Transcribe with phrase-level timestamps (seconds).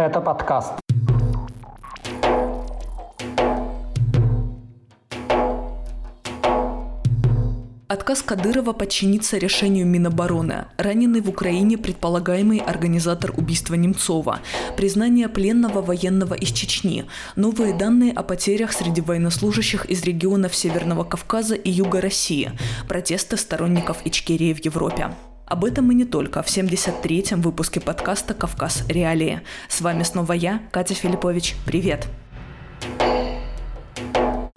[0.00, 0.72] Это подкаст.
[7.86, 14.40] Отказ Кадырова подчиниться решению Минобороны, раненый в Украине предполагаемый организатор убийства Немцова,
[14.74, 17.04] признание пленного военного из Чечни,
[17.36, 22.52] новые данные о потерях среди военнослужащих из регионов Северного Кавказа и Юга России,
[22.88, 25.10] протесты сторонников Ичкерии в Европе.
[25.50, 28.84] Об этом и не только в 73-м выпуске подкаста «Кавказ.
[28.88, 29.40] Реалии».
[29.68, 31.56] С вами снова я, Катя Филиппович.
[31.66, 32.06] Привет!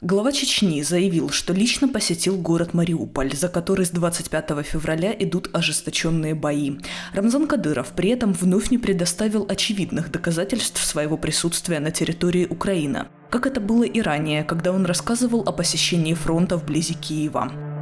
[0.02, 6.36] Глава Чечни заявил, что лично посетил город Мариуполь, за который с 25 февраля идут ожесточенные
[6.36, 6.78] бои.
[7.14, 13.48] Рамзан Кадыров при этом вновь не предоставил очевидных доказательств своего присутствия на территории Украины, как
[13.48, 17.73] это было и ранее, когда он рассказывал о посещении фронта вблизи Киева.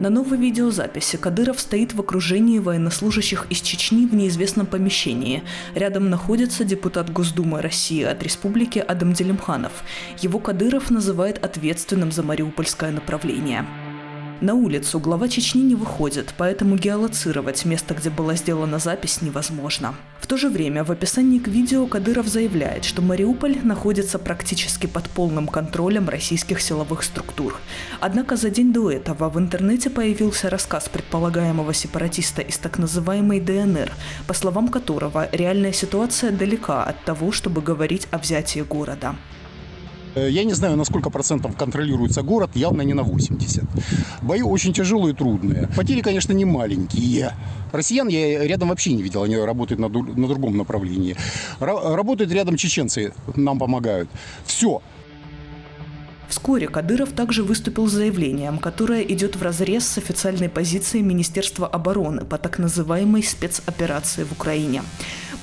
[0.00, 5.44] На новой видеозаписи Кадыров стоит в окружении военнослужащих из Чечни в неизвестном помещении.
[5.74, 9.72] Рядом находится депутат Госдумы России от республики Адам Делимханов.
[10.18, 13.64] Его Кадыров называет ответственным за мариупольское направление.
[14.40, 19.94] На улицу глава Чечни не выходит, поэтому геолоцировать место, где была сделана запись, невозможно.
[20.20, 25.08] В то же время в описании к видео Кадыров заявляет, что Мариуполь находится практически под
[25.08, 27.56] полным контролем российских силовых структур.
[28.00, 33.92] Однако за день до этого в интернете появился рассказ предполагаемого сепаратиста из так называемой ДНР,
[34.26, 39.14] по словам которого реальная ситуация далека от того, чтобы говорить о взятии города.
[40.14, 43.64] Э, я не знаю, на сколько процентов контролируется город, явно не на 80.
[44.22, 45.68] Бои очень тяжелые и трудные.
[45.76, 47.32] Потери, конечно, не маленькие.
[47.72, 51.16] Россиян я рядом вообще не видел, они работают на, на другом направлении.
[51.60, 54.08] Р- работают рядом чеченцы, нам помогают.
[54.46, 54.80] Все,
[56.28, 62.24] Вскоре Кадыров также выступил с заявлением, которое идет в разрез с официальной позицией Министерства обороны
[62.24, 64.82] по так называемой спецоперации в Украине.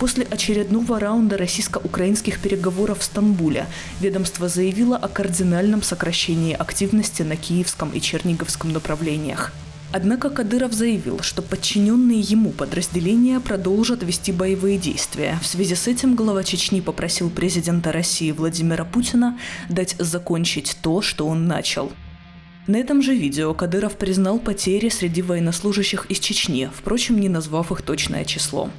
[0.01, 3.67] После очередного раунда российско-украинских переговоров в Стамбуле
[3.99, 9.53] ведомство заявило о кардинальном сокращении активности на Киевском и Черниговском направлениях.
[9.93, 15.37] Однако Кадыров заявил, что подчиненные ему подразделения продолжат вести боевые действия.
[15.39, 19.37] В связи с этим глава Чечни попросил президента России Владимира Путина
[19.69, 21.91] дать закончить то, что он начал.
[22.65, 27.83] На этом же видео Кадыров признал потери среди военнослужащих из Чечни, впрочем, не назвав их
[27.83, 28.71] точное число.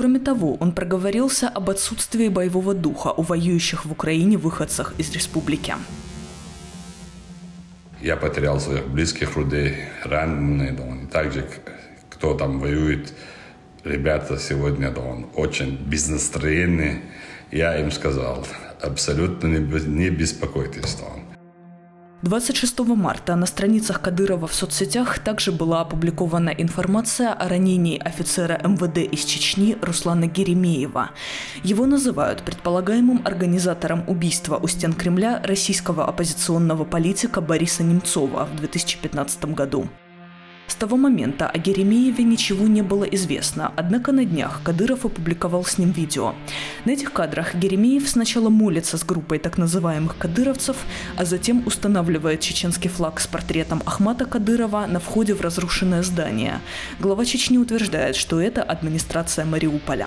[0.00, 5.74] Кроме того, он проговорился об отсутствии боевого духа у воюющих в Украине выходцах из республики.
[8.00, 11.46] Я потерял своих близких людей, раненые, да, он также,
[12.08, 13.12] кто там воюет,
[13.84, 17.02] ребята сегодня, да, он очень без настроения.
[17.50, 18.46] Я им сказал,
[18.80, 21.19] абсолютно не беспокойтесь, да,
[22.22, 28.98] 26 марта на страницах Кадырова в соцсетях также была опубликована информация о ранении офицера МВД
[28.98, 31.12] из Чечни Руслана Геремеева.
[31.64, 39.54] Его называют предполагаемым организатором убийства у стен Кремля российского оппозиционного политика Бориса Немцова в 2015
[39.54, 39.88] году.
[40.70, 45.78] С того момента о Геремееве ничего не было известно, однако на днях Кадыров опубликовал с
[45.78, 46.32] ним видео.
[46.84, 50.76] На этих кадрах Геремеев сначала молится с группой так называемых кадыровцев,
[51.18, 56.60] а затем устанавливает чеченский флаг с портретом Ахмата Кадырова на входе в разрушенное здание.
[57.00, 60.06] Глава Чечни утверждает, что это администрация Мариуполя.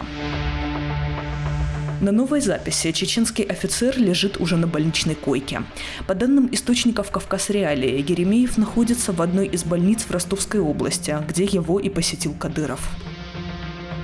[2.03, 5.61] На новой записи чеченский офицер лежит уже на больничной койке.
[6.05, 11.45] По данным источников Кавказ Реалии, Еремеев находится в одной из больниц в Ростовской области, где
[11.45, 12.89] его и посетил Кадыров.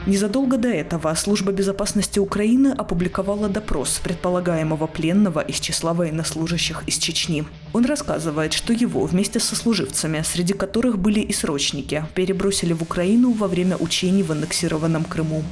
[0.08, 7.44] Незадолго до этого Служба безопасности Украины опубликовала допрос предполагаемого пленного из числа военнослужащих из Чечни.
[7.74, 13.34] Он рассказывает, что его вместе со служивцами, среди которых были и срочники, перебросили в Украину
[13.34, 15.44] во время учений в аннексированном Крыму.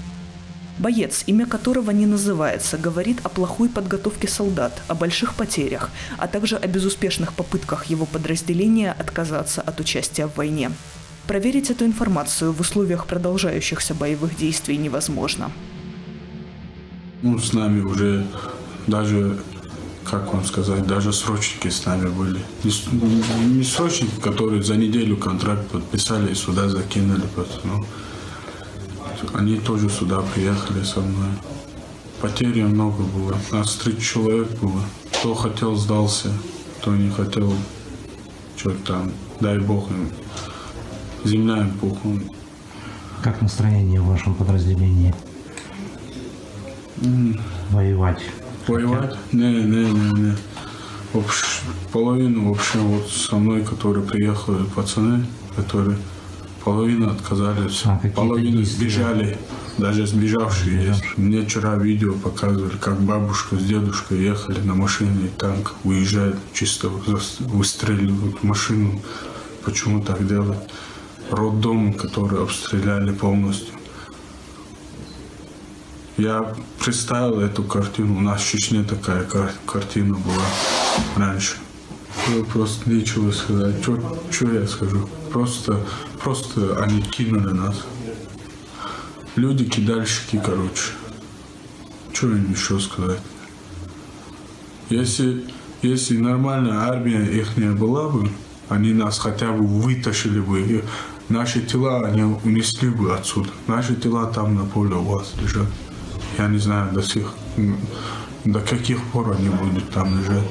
[0.79, 5.89] Боец, имя которого не называется, говорит о плохой подготовке солдат, о больших потерях,
[6.19, 10.71] а также о безуспешных попытках его подразделения отказаться от участия в войне.
[11.27, 15.51] Проверить эту информацию в условиях продолжающихся боевых действий невозможно.
[17.23, 18.27] Ну, с нами уже
[18.85, 19.39] даже,
[20.03, 22.39] как вам сказать, даже срочники с нами были.
[22.63, 27.23] Не, не срочники, которые за неделю контракт подписали и сюда закинули.
[27.63, 27.83] Ну,
[29.33, 31.29] они тоже сюда приехали со мной.
[32.21, 33.37] Потери много было.
[33.51, 34.81] Нас три человек было.
[35.11, 36.29] Кто хотел, сдался.
[36.79, 37.53] Кто не хотел,
[38.55, 40.09] что там, дай бог им.
[41.23, 42.23] Земля им пухом.
[43.23, 45.13] Как настроение в вашем подразделении?
[46.97, 47.39] Mm.
[47.71, 48.21] Воевать?
[48.67, 49.15] Воевать?
[49.31, 50.35] Не, не, не, не.
[51.13, 51.61] Общ...
[51.91, 55.25] Половину вообще вот со мной, которые приехали, пацаны,
[55.55, 55.97] которые
[56.67, 59.37] Половина отказались, а, половина сбежали.
[59.77, 61.17] Даже сбежавшие есть.
[61.17, 66.89] Мне вчера видео показывали, как бабушка с дедушкой ехали на машине, и танк уезжает, чисто
[66.89, 69.01] выстреливают машину.
[69.63, 70.59] Почему так делать?
[71.31, 73.73] Роддом, который обстреляли полностью.
[76.17, 76.53] Я
[76.83, 78.17] представил эту картину.
[78.17, 80.43] У нас в Чечне такая кар- картина была
[81.15, 81.55] раньше.
[82.35, 83.75] Я просто нечего сказать.
[84.31, 85.07] Что я скажу?
[85.31, 85.79] Просто,
[86.27, 87.85] просто они кинули нас.
[89.37, 90.91] Люди кидальщики, короче.
[92.11, 93.21] Что им еще сказать?
[94.89, 95.45] Если,
[95.81, 98.29] если нормальная армия их не была бы,
[98.67, 100.59] они нас хотя бы вытащили бы.
[100.59, 100.83] И
[101.29, 103.51] наши тела они унесли бы отсюда.
[103.67, 105.67] Наши тела там на поле у вас лежат.
[106.37, 107.33] Я не знаю до сих
[108.43, 110.47] до каких пор они будут там лежать.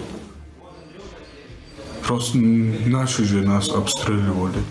[2.03, 4.63] Просто наши же нас обстреливали.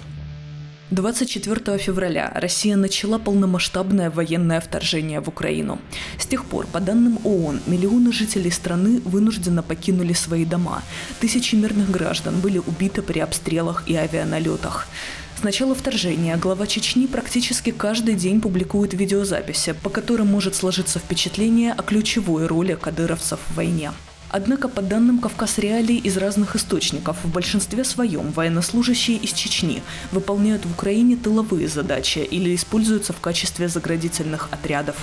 [0.92, 5.80] 24 февраля Россия начала полномасштабное военное вторжение в Украину.
[6.20, 10.84] С тех пор, по данным ООН, миллионы жителей страны вынужденно покинули свои дома.
[11.20, 14.88] Тысячи мирных граждан были убиты при обстрелах и авианалетах.
[15.40, 21.74] С начала вторжения глава Чечни практически каждый день публикует видеозаписи, по которым может сложиться впечатление
[21.74, 23.92] о ключевой роли кадыровцев в войне.
[24.30, 30.66] Однако, по данным Кавказ Реалий из разных источников, в большинстве своем военнослужащие из Чечни выполняют
[30.66, 34.96] в Украине тыловые задачи или используются в качестве заградительных отрядов.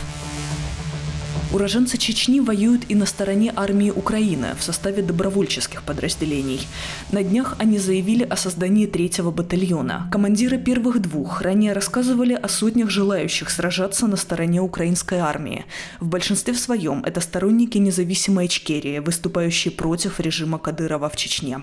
[1.53, 6.67] Уроженцы Чечни воюют и на стороне армии Украины в составе добровольческих подразделений.
[7.13, 10.09] На днях они заявили о создании третьего батальона.
[10.11, 15.67] Командиры первых двух ранее рассказывали о сотнях желающих сражаться на стороне украинской армии.
[16.01, 21.63] В большинстве своем это сторонники независимой Ичкерии, выступающие против режима Кадырова в Чечне.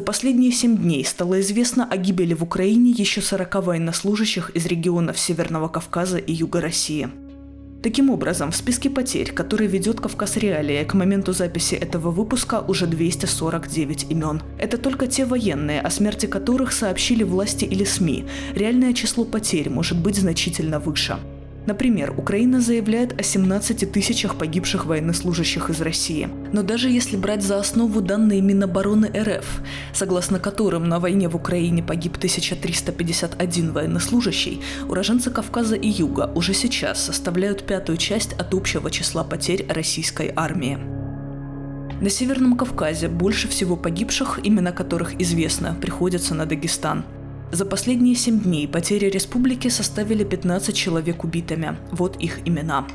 [0.00, 5.18] За последние семь дней стало известно о гибели в Украине еще 40 военнослужащих из регионов
[5.18, 7.10] Северного Кавказа и Юга России.
[7.82, 12.86] Таким образом, в списке потерь, который ведет Кавказ Реалия к моменту записи этого выпуска, уже
[12.86, 14.42] 249 имен.
[14.58, 18.24] Это только те военные, о смерти которых сообщили власти или СМИ.
[18.54, 21.18] Реальное число потерь может быть значительно выше.
[21.66, 26.28] Например, Украина заявляет о 17 тысячах погибших военнослужащих из России.
[26.52, 29.60] Но даже если брать за основу данные Минобороны РФ,
[29.92, 37.04] согласно которым на войне в Украине погиб 1351 военнослужащий, уроженцы Кавказа и Юга уже сейчас
[37.04, 40.78] составляют пятую часть от общего числа потерь российской армии.
[42.00, 47.04] На Северном Кавказе больше всего погибших, имена которых известно, приходится на Дагестан–
[47.52, 51.76] за последние семь дней потери республики составили 15 человек убитыми.
[51.90, 52.86] Вот их имена.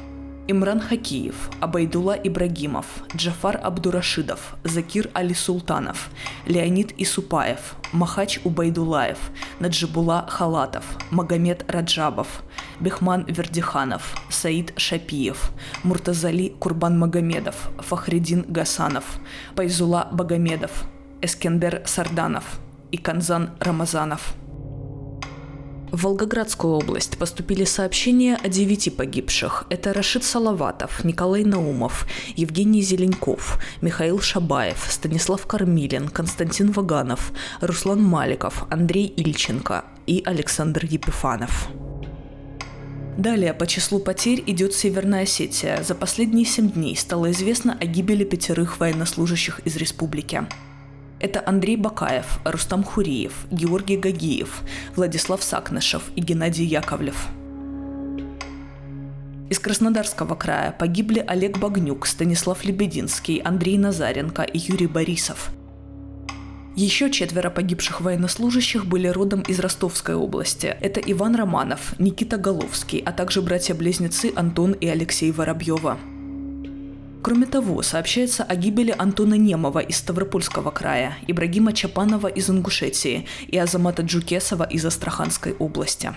[0.48, 2.86] Имран Хакиев, Абайдула Ибрагимов,
[3.16, 6.10] Джафар Абдурашидов, Закир Али Султанов,
[6.46, 9.18] Леонид Исупаев, Махач Убайдулаев,
[9.60, 12.44] Наджибула Халатов, Магомед Раджабов,
[12.80, 15.52] Бехман Вердиханов, Саид Шапиев,
[15.84, 19.20] Муртазали Курбан Магомедов, Фахридин Гасанов,
[19.56, 20.86] Пайзула Багамедов,
[21.22, 22.60] Эскендер Сарданов
[22.92, 24.36] и Канзан Рамазанов–
[25.96, 29.66] в Волгоградскую область поступили сообщения о девяти погибших.
[29.70, 32.06] Это Рашид Салаватов, Николай Наумов,
[32.36, 37.32] Евгений Зеленков, Михаил Шабаев, Станислав Кормилин, Константин Ваганов,
[37.62, 41.70] Руслан Маликов, Андрей Ильченко и Александр Епифанов.
[43.18, 45.82] Далее по числу потерь идет Северная Осетия.
[45.82, 50.46] За последние семь дней стало известно о гибели пятерых военнослужащих из республики.
[51.20, 54.64] Это Андрей Бакаев, Рустам Хуриев, Георгий Гагиев,
[54.96, 57.30] Владислав Сакнышев и Геннадий Яковлев.
[59.50, 65.52] Из Краснодарского края погибли Олег Багнюк, Станислав Лебединский, Андрей Назаренко и Юрий Борисов.
[66.76, 70.76] Еще четверо погибших военнослужащих были родом из Ростовской области.
[70.82, 75.98] Это Иван Романов, Никита Головский, а также братья-близнецы Антон и Алексей Воробьева.
[77.26, 83.58] Кроме того, сообщается о гибели Антона Немова из Ставропольского края, Ибрагима Чапанова из Ингушетии и
[83.58, 86.14] Азамата Джукесова из Астраханской области.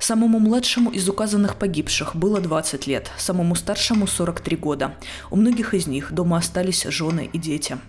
[0.00, 4.96] Самому младшему из указанных погибших было 20 лет, самому старшему 43 года.
[5.30, 7.78] У многих из них дома остались жены и дети–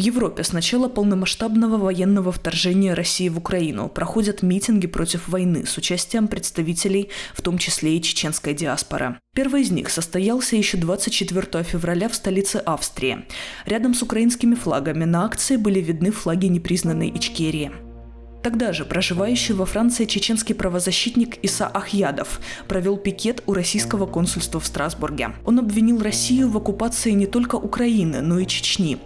[0.00, 6.26] Европе с начала полномасштабного военного вторжения России в Украину проходят митинги против войны с участием
[6.26, 9.18] представителей, в том числе и чеченской диаспоры.
[9.34, 13.26] Первый из них состоялся еще 24 февраля в столице Австрии.
[13.66, 17.70] Рядом с украинскими флагами на акции были видны флаги непризнанной Ичкерии.
[18.42, 24.66] Тогда же проживающий во Франции чеченский правозащитник Иса Ахьядов провел пикет у российского консульства в
[24.66, 25.32] Страсбурге.
[25.44, 28.98] Он обвинил Россию в оккупации не только Украины, но и Чечни.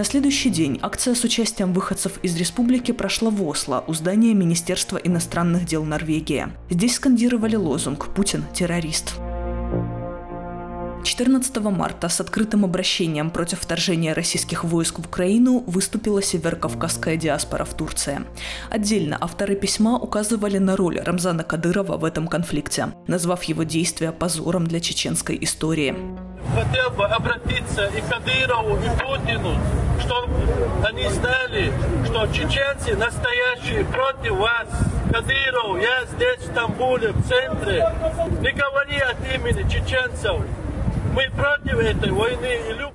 [0.00, 4.96] На следующий день акция с участием выходцев из республики прошла в Осло у здания Министерства
[4.96, 6.48] иностранных дел Норвегии.
[6.70, 9.16] Здесь скандировали лозунг «Путин– террорист».
[11.04, 17.74] 14 марта с открытым обращением против вторжения российских войск в Украину выступила северокавказская диаспора в
[17.74, 18.22] Турции.
[18.70, 24.66] Отдельно авторы письма указывали на роль Рамзана Кадырова в этом конфликте, назвав его действия позором
[24.66, 25.94] для чеченской истории.
[26.54, 29.56] хотел бы обратиться и Кадырову, и Путину,
[30.00, 30.32] чтобы
[30.84, 31.72] они знали,
[32.04, 34.68] что чеченцы настоящие против вас.
[35.12, 37.84] Кадыров, я здесь, в Стамбуле, в центре.
[38.40, 40.42] Не говори от имени чеченцев.
[41.14, 42.94] Мы против этой войны и чеченец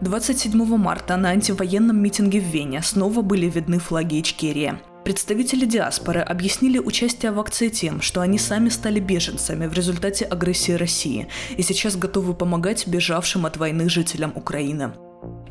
[0.00, 4.74] 27 марта на антивоенном митинге в Вене снова были видны флаги Ичкерии.
[5.04, 10.72] Представители диаспоры объяснили участие в акции тем, что они сами стали беженцами в результате агрессии
[10.72, 14.92] России и сейчас готовы помогать бежавшим от войны жителям Украины.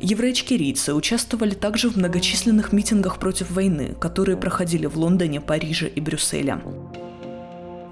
[0.04, 6.60] Евроичкерийцы участвовали также в многочисленных митингах против войны, которые проходили в Лондоне, Париже и Брюсселе.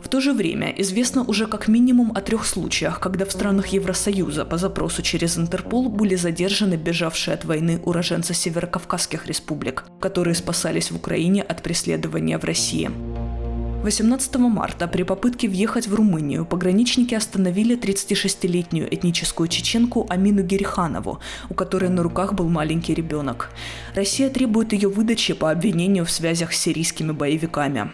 [0.02, 4.44] В то же время известно уже как минимум о трех случаях, когда в странах Евросоюза
[4.44, 10.96] по запросу через Интерпол были задержаны бежавшие от войны уроженцы северокавказских республик, которые спасались в
[10.96, 12.90] Украине от преследования в России.
[13.82, 21.18] 18 марта при попытке въехать в Румынию пограничники остановили 36-летнюю этническую чеченку Амину Гериханову,
[21.50, 23.50] у которой на руках был маленький ребенок.
[23.96, 27.90] Россия требует ее выдачи по обвинению в связях с сирийскими боевиками.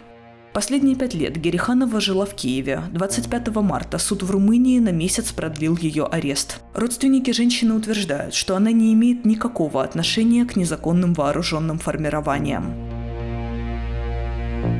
[0.53, 2.83] Последние пять лет Гериханова жила в Киеве.
[2.93, 6.61] 25 марта суд в Румынии на месяц продлил ее арест.
[6.75, 12.88] Родственники женщины утверждают, что она не имеет никакого отношения к незаконным вооруженным формированиям.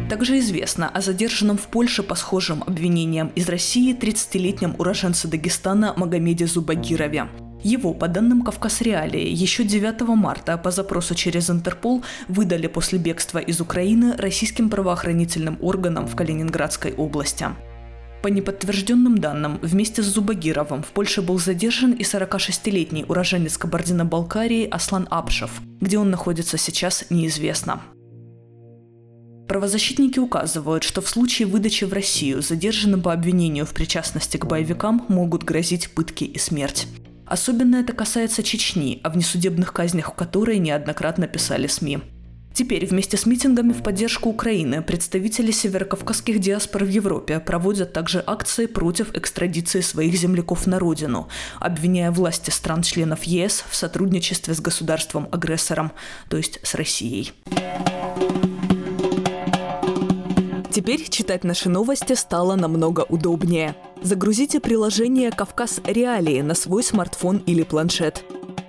[0.09, 6.47] Также известно о задержанном в Польше по схожим обвинениям из России 30-летнем уроженце Дагестана Магомеде
[6.47, 7.29] Зубагирове.
[7.63, 13.39] Его, по данным Кавказ Реалии, еще 9 марта по запросу через Интерпол выдали после бегства
[13.39, 17.47] из Украины российским правоохранительным органам в Калининградской области.
[18.23, 25.07] По неподтвержденным данным, вместе с Зубагировым в Польше был задержан и 46-летний уроженец Кабардино-Балкарии Аслан
[25.11, 25.61] Апшев.
[25.81, 27.83] Где он находится сейчас, неизвестно.
[29.49, 35.07] Правозащитники указывают, что в случае выдачи в Россию задержанным по обвинению в причастности к боевикам
[35.09, 36.87] могут грозить пытки и смерть.
[37.25, 42.01] Особенно это касается Чечни, о внесудебных казнях которой неоднократно писали СМИ.
[42.53, 48.67] Теперь вместе с митингами в поддержку Украины представители северокавказских диаспор в Европе проводят также акции
[48.67, 51.29] против экстрадиции своих земляков на родину,
[51.59, 55.93] обвиняя власти стран-членов ЕС в сотрудничестве с государством-агрессором,
[56.29, 57.33] то есть с Россией.
[60.79, 63.75] Теперь читать наши новости стало намного удобнее.
[64.01, 68.25] Загрузите приложение «Кавказ Реалии» на свой смартфон или планшет.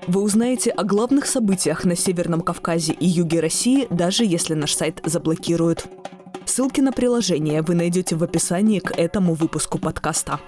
[0.07, 5.01] Вы узнаете о главных событиях на Северном Кавказе и юге России, даже если наш сайт
[5.05, 5.85] заблокируют.
[6.45, 10.39] Ссылки на приложение вы найдете в описании к этому выпуску подкаста.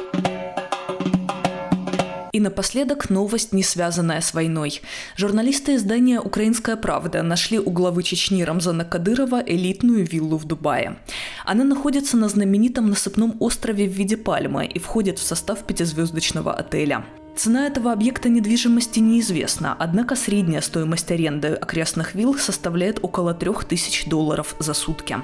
[2.31, 4.81] И напоследок новость, не связанная с войной.
[5.17, 10.97] Журналисты издания «Украинская правда» нашли у главы Чечни Рамзана Кадырова элитную виллу в Дубае.
[11.45, 17.03] Она находится на знаменитом насыпном острове в виде пальмы и входит в состав пятизвездочного отеля.
[17.35, 24.55] Цена этого объекта недвижимости неизвестна, однако средняя стоимость аренды окрестных вилл составляет около 3000 долларов
[24.59, 25.17] за сутки.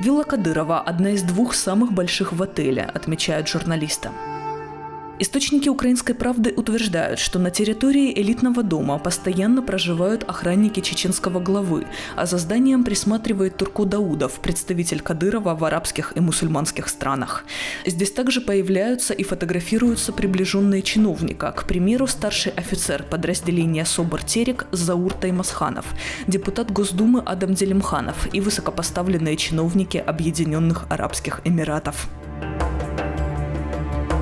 [0.00, 4.10] Вилла Кадырова– одна из двух самых больших в отеле, отмечают журналисты.
[5.22, 11.86] Источники «Украинской правды» утверждают, что на территории элитного дома постоянно проживают охранники чеченского главы,
[12.16, 17.44] а за зданием присматривает Турку Даудов, представитель Кадырова в арабских и мусульманских странах.
[17.86, 25.12] Здесь также появляются и фотографируются приближенные чиновника, к примеру, старший офицер подразделения СОБР «Терек» Заур
[25.12, 25.86] Таймасханов,
[26.26, 32.08] депутат Госдумы Адам Делимханов и высокопоставленные чиновники Объединенных Арабских Эмиратов.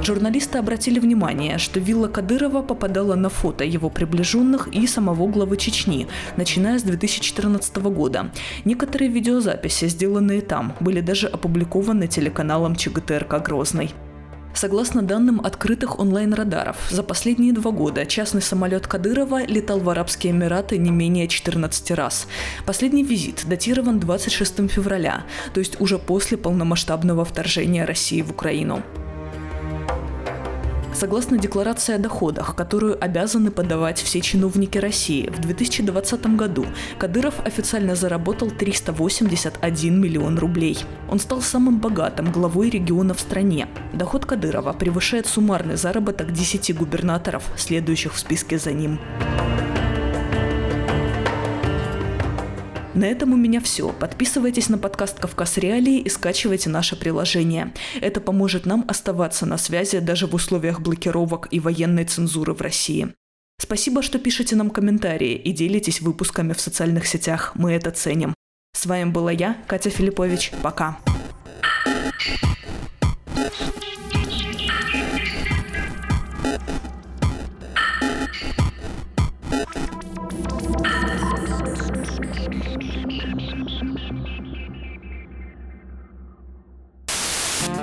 [0.02, 6.08] Журналисты обратили внимание, что вилла Кадырова попадала на фото его приближенных и самого главы Чечни,
[6.36, 8.30] начиная с 2014 года.
[8.64, 13.92] Некоторые видеозаписи, сделанные там, были даже опубликованы телеканалом ЧГТРК «Грозный».
[14.54, 20.76] Согласно данным открытых онлайн-радаров, за последние два года частный самолет Кадырова летал в Арабские Эмираты
[20.78, 22.26] не менее 14 раз.
[22.66, 28.82] Последний визит датирован 26 февраля, то есть уже после полномасштабного вторжения России в Украину.
[31.00, 36.66] Согласно декларации о доходах, которую обязаны подавать все чиновники России, в 2020 году
[36.98, 40.78] Кадыров официально заработал 381 миллион рублей.
[41.08, 43.66] Он стал самым богатым главой региона в стране.
[43.94, 49.00] Доход Кадырова превышает суммарный заработок 10 губернаторов, следующих в списке за ним.
[52.94, 53.92] На этом у меня все.
[53.92, 57.72] Подписывайтесь на подкаст «Кавказ Реалии» и скачивайте наше приложение.
[58.00, 63.14] Это поможет нам оставаться на связи даже в условиях блокировок и военной цензуры в России.
[63.60, 67.52] Спасибо, что пишете нам комментарии и делитесь выпусками в социальных сетях.
[67.54, 68.34] Мы это ценим.
[68.72, 70.52] С вами была я, Катя Филиппович.
[70.62, 70.98] Пока.